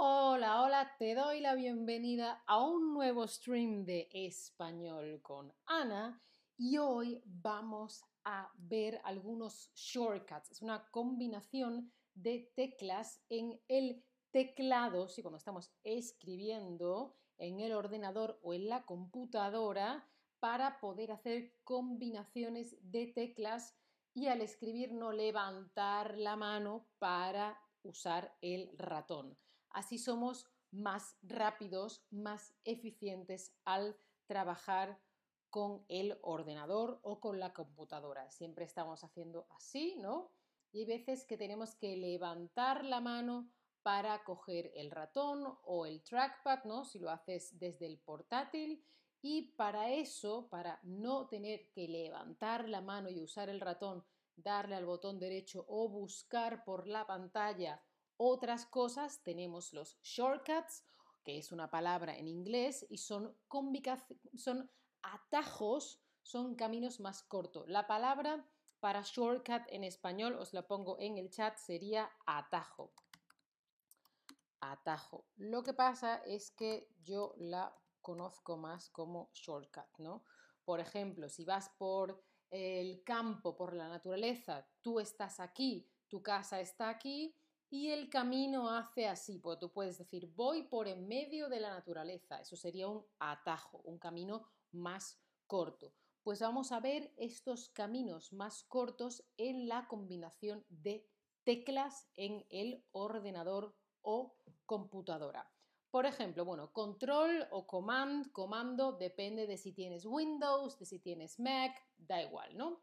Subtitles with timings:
[0.00, 6.22] Hola, hola, te doy la bienvenida a un nuevo stream de español con Ana
[6.56, 10.52] y hoy vamos a ver algunos shortcuts.
[10.52, 18.38] Es una combinación de teclas en el teclado, si cuando estamos escribiendo en el ordenador
[18.44, 20.08] o en la computadora
[20.38, 23.76] para poder hacer combinaciones de teclas
[24.14, 29.36] y al escribir no levantar la mano para usar el ratón.
[29.70, 35.00] Así somos más rápidos, más eficientes al trabajar
[35.50, 38.30] con el ordenador o con la computadora.
[38.30, 40.30] Siempre estamos haciendo así, ¿no?
[40.72, 43.50] Y hay veces que tenemos que levantar la mano
[43.82, 46.84] para coger el ratón o el trackpad, ¿no?
[46.84, 48.84] Si lo haces desde el portátil.
[49.22, 54.04] Y para eso, para no tener que levantar la mano y usar el ratón,
[54.36, 57.82] darle al botón derecho o buscar por la pantalla
[58.18, 60.84] otras cosas, tenemos los shortcuts,
[61.24, 63.34] que es una palabra en inglés, y son,
[64.36, 64.70] son
[65.02, 67.66] atajos, son caminos más cortos.
[67.68, 68.46] La palabra
[68.80, 72.92] para shortcut en español, os la pongo en el chat, sería atajo.
[74.60, 75.24] Atajo.
[75.36, 80.24] Lo que pasa es que yo la conozco más como shortcut, ¿no?
[80.64, 86.60] Por ejemplo, si vas por el campo, por la naturaleza, tú estás aquí, tu casa
[86.60, 87.34] está aquí,
[87.70, 91.70] y el camino hace así, pues tú puedes decir, voy por en medio de la
[91.70, 92.40] naturaleza.
[92.40, 95.92] Eso sería un atajo, un camino más corto.
[96.22, 101.06] Pues vamos a ver estos caminos más cortos en la combinación de
[101.44, 104.36] teclas en el ordenador o
[104.66, 105.50] computadora.
[105.90, 111.40] Por ejemplo, bueno, control o command, comando, depende de si tienes Windows, de si tienes
[111.40, 112.82] Mac, da igual, ¿no?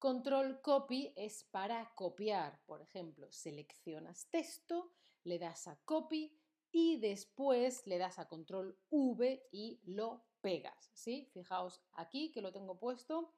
[0.00, 2.58] Control copy es para copiar.
[2.64, 4.94] Por ejemplo, seleccionas texto,
[5.24, 6.34] le das a copy
[6.72, 10.90] y después le das a control V y lo pegas.
[10.94, 11.28] ¿sí?
[11.34, 13.34] Fijaos aquí que lo tengo puesto.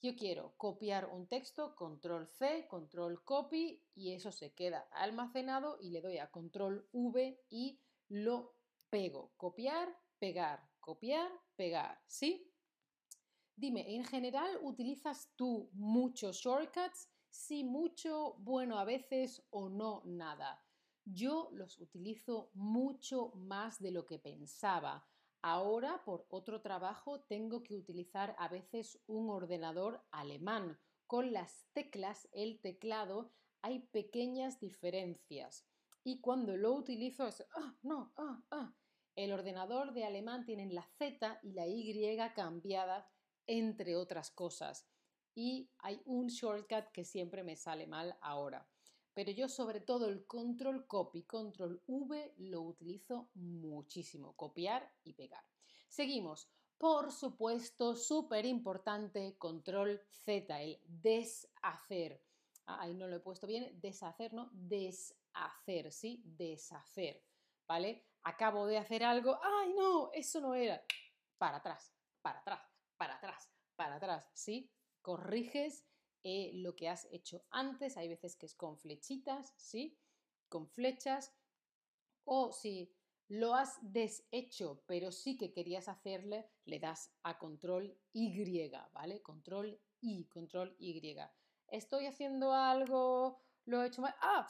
[0.00, 5.90] Yo quiero copiar un texto, control C, control copy y eso se queda almacenado y
[5.90, 7.78] le doy a control V y
[8.08, 8.54] lo
[8.88, 9.34] pego.
[9.36, 12.02] Copiar, pegar, copiar, pegar.
[12.06, 12.50] ¿Sí?
[13.54, 17.08] Dime, ¿en general utilizas tú muchos shortcuts?
[17.28, 20.64] Sí, mucho, bueno, a veces o no, nada.
[21.04, 25.06] Yo los utilizo mucho más de lo que pensaba.
[25.42, 30.78] Ahora, por otro trabajo, tengo que utilizar a veces un ordenador alemán.
[31.06, 35.66] Con las teclas, el teclado, hay pequeñas diferencias.
[36.04, 38.74] Y cuando lo utilizo es, ah, no, ah, ah.
[39.14, 43.10] El ordenador de alemán tiene la Z y la Y cambiada
[43.46, 44.86] entre otras cosas.
[45.34, 48.68] Y hay un shortcut que siempre me sale mal ahora.
[49.14, 55.44] Pero yo sobre todo el control copy, control V lo utilizo muchísimo, copiar y pegar.
[55.88, 56.48] Seguimos.
[56.78, 62.20] Por supuesto, súper importante, control Z, el deshacer.
[62.66, 64.50] Ah, ahí no lo he puesto bien, deshacer, ¿no?
[64.52, 66.22] Deshacer, ¿sí?
[66.24, 67.22] Deshacer,
[67.68, 68.04] ¿vale?
[68.24, 70.10] Acabo de hacer algo, ¡ay no!
[70.12, 70.82] Eso no era.
[71.38, 72.71] Para atrás, para atrás,
[73.02, 74.70] para atrás, para atrás, ¿sí?
[75.00, 75.84] Corriges
[76.22, 79.98] eh, lo que has hecho antes, hay veces que es con flechitas, ¿sí?
[80.48, 81.34] Con flechas,
[82.22, 82.94] o si
[83.26, 89.20] lo has deshecho, pero sí que querías hacerle, le das a control Y, ¿vale?
[89.20, 91.16] Control Y, control Y.
[91.66, 94.14] Estoy haciendo algo, lo he hecho mal.
[94.20, 94.46] ¡Ah!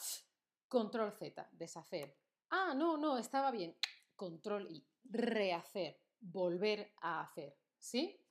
[0.68, 2.18] Control Z, deshacer.
[2.50, 3.74] Ah, no, no, estaba bien.
[4.14, 8.21] Control Y, rehacer, volver a hacer, ¿sí?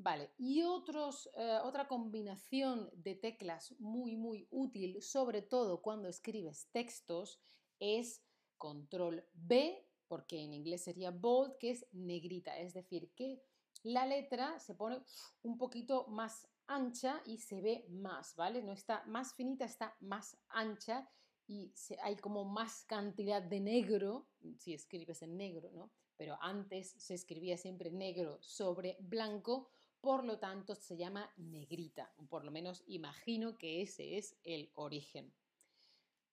[0.00, 6.68] Vale, y otros, eh, otra combinación de teclas muy, muy útil, sobre todo cuando escribes
[6.70, 7.40] textos,
[7.80, 8.22] es
[8.56, 13.42] control B, porque en inglés sería bold, que es negrita, es decir, que
[13.82, 15.02] la letra se pone
[15.42, 18.62] un poquito más ancha y se ve más, ¿vale?
[18.62, 21.08] No está más finita, está más ancha
[21.48, 21.72] y
[22.02, 24.28] hay como más cantidad de negro,
[24.58, 25.90] si escribes en negro, ¿no?
[26.16, 32.44] Pero antes se escribía siempre negro sobre blanco por lo tanto se llama negrita, por
[32.44, 35.32] lo menos imagino que ese es el origen.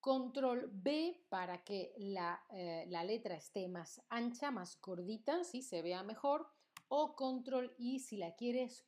[0.00, 6.02] Control B para que la, eh, letra esté más ancha, más gordita, si se vea
[6.04, 6.46] mejor.
[6.88, 8.84] O control I si la quieres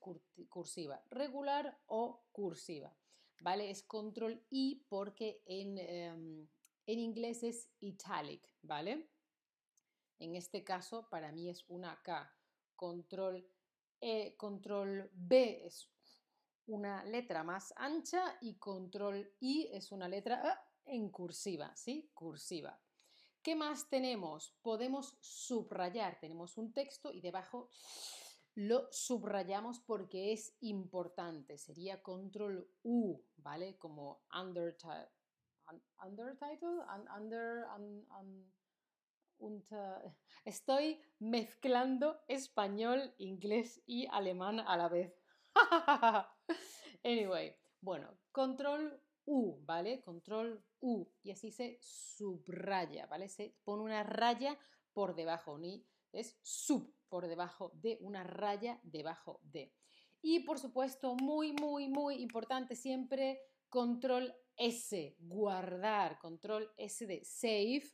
[0.49, 2.97] cursiva, regular o cursiva.
[3.41, 3.71] ¿Vale?
[3.71, 6.49] Es control I porque en, em,
[6.87, 9.11] en inglés es italic, ¿vale?
[10.21, 12.33] En este caso, para mí es una K.
[12.77, 13.45] Control
[14.01, 15.91] eh, control B es
[16.67, 22.11] una letra más ancha y control I es una letra en cursiva, ¿sí?
[22.15, 22.79] Cursiva.
[23.43, 24.55] ¿Qué más tenemos?
[24.63, 26.19] Podemos subrayar.
[26.21, 27.71] Tenemos un texto y debajo
[28.55, 31.57] lo subrayamos porque es importante.
[31.57, 33.79] Sería control U, ¿vale?
[33.79, 34.77] Como under,
[36.05, 36.83] undertitle,
[37.17, 37.67] under,
[40.45, 45.15] estoy mezclando español, inglés y alemán a la vez.
[47.05, 50.01] anyway, bueno, control U, ¿vale?
[50.01, 51.07] Control U.
[51.23, 53.29] Y así se subraya, ¿vale?
[53.29, 54.59] Se pone una raya
[54.93, 59.75] por debajo, ni es sub por debajo de una raya debajo de.
[60.21, 67.85] Y por supuesto, muy, muy, muy importante siempre, control S, guardar, control S de save.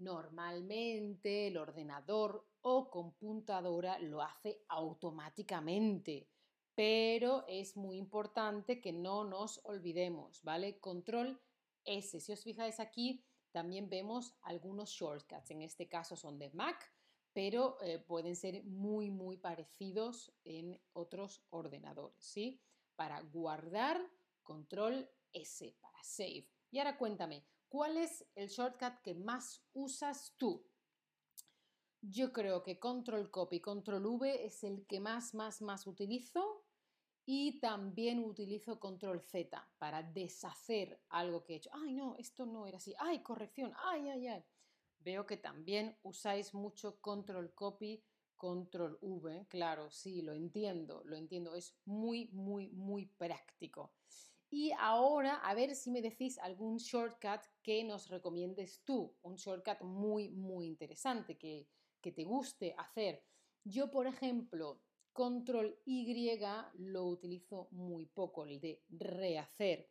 [0.00, 6.28] Normalmente el ordenador o computadora lo hace automáticamente
[6.80, 10.78] pero es muy importante que no nos olvidemos, ¿vale?
[10.80, 11.38] Control
[11.84, 12.20] S.
[12.20, 15.50] Si os fijáis aquí, también vemos algunos shortcuts.
[15.50, 16.90] En este caso son de Mac,
[17.34, 22.62] pero eh, pueden ser muy, muy parecidos en otros ordenadores, ¿sí?
[22.96, 24.00] Para guardar,
[24.42, 26.48] control S, para save.
[26.70, 30.66] Y ahora cuéntame, ¿cuál es el shortcut que más usas tú?
[32.02, 36.64] Yo creo que control copy, control V es el que más, más, más utilizo
[37.24, 41.70] y también utilizo control Z para deshacer algo que he hecho.
[41.72, 42.94] Ay, no, esto no era así.
[42.98, 43.72] Ay, corrección.
[43.84, 44.44] Ay, ay, ay.
[44.98, 48.02] Veo que también usáis mucho control copy,
[48.36, 49.46] control V.
[49.48, 51.54] Claro, sí, lo entiendo, lo entiendo.
[51.54, 53.92] Es muy, muy, muy práctico.
[54.50, 59.14] Y ahora, a ver si me decís algún shortcut que nos recomiendes tú.
[59.22, 61.68] Un shortcut muy, muy interesante que,
[62.00, 63.24] que te guste hacer.
[63.62, 64.82] Yo, por ejemplo,
[65.12, 66.30] Control Y
[66.74, 69.90] lo utilizo muy poco, el de rehacer.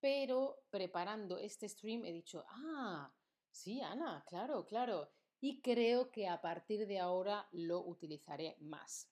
[0.00, 3.12] Pero preparando este stream he dicho, ah,
[3.50, 5.10] sí, Ana, claro, claro.
[5.40, 9.10] Y creo que a partir de ahora lo utilizaré más.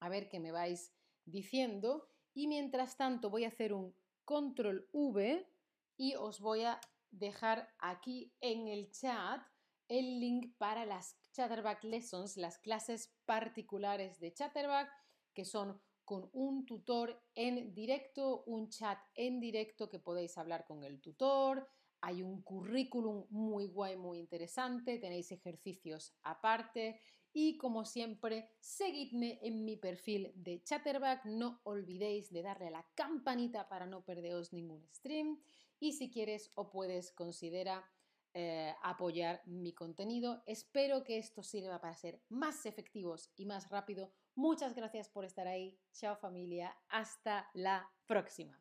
[0.00, 0.92] A ver qué me vais
[1.24, 2.10] diciendo.
[2.36, 3.94] Y mientras tanto voy a hacer un
[4.26, 5.50] control V
[5.96, 6.78] y os voy a
[7.10, 9.40] dejar aquí en el chat
[9.88, 14.90] el link para las Chatterback Lessons, las clases particulares de Chatterback,
[15.32, 20.84] que son con un tutor en directo, un chat en directo que podéis hablar con
[20.84, 21.66] el tutor,
[22.02, 27.00] hay un currículum muy guay, muy interesante, tenéis ejercicios aparte
[27.38, 32.86] y como siempre, seguidme en mi perfil de Chatterback, no olvidéis de darle a la
[32.94, 35.38] campanita para no perderos ningún stream
[35.78, 37.84] y si quieres o puedes considera
[38.32, 40.42] eh, apoyar mi contenido.
[40.46, 44.10] Espero que esto sirva para ser más efectivos y más rápido.
[44.34, 45.78] Muchas gracias por estar ahí.
[45.92, 46.74] Chao familia.
[46.88, 48.54] Hasta la próxima.